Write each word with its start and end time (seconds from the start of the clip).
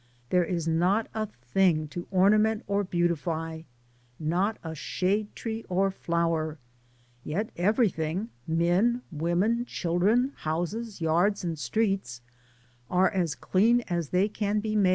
There 0.31 0.43
is 0.43 0.67
not 0.67 1.05
a 1.13 1.27
thing 1.27 1.87
to 1.89 2.07
ornament 2.09 2.63
or 2.65 2.83
beautify, 2.83 3.61
not 4.19 4.57
a 4.63 4.73
shade 4.73 5.35
tree 5.35 5.63
or 5.69 5.91
flower, 5.91 6.57
yet 7.23 7.51
everything— 7.55 8.31
men, 8.47 9.03
women, 9.11 9.63
children, 9.65 10.31
houses, 10.37 11.01
yards 11.01 11.43
and 11.43 11.59
streets— 11.59 12.21
are 12.89 13.11
as 13.11 13.35
clean 13.35 13.81
as 13.81 14.09
they 14.09 14.27
can 14.27 14.59
be 14.59 14.75
made. 14.75 14.89